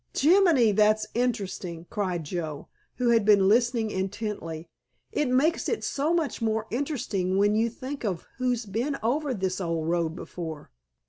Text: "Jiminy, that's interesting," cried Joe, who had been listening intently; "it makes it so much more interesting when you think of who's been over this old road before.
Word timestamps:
"Jiminy, 0.17 0.71
that's 0.71 1.05
interesting," 1.13 1.85
cried 1.91 2.23
Joe, 2.23 2.69
who 2.95 3.09
had 3.09 3.23
been 3.23 3.47
listening 3.47 3.91
intently; 3.91 4.67
"it 5.11 5.27
makes 5.29 5.69
it 5.69 5.83
so 5.83 6.11
much 6.11 6.41
more 6.41 6.65
interesting 6.71 7.37
when 7.37 7.53
you 7.53 7.69
think 7.69 8.03
of 8.03 8.25
who's 8.39 8.65
been 8.65 8.97
over 9.03 9.31
this 9.35 9.61
old 9.61 9.87
road 9.87 10.15
before. 10.15 10.71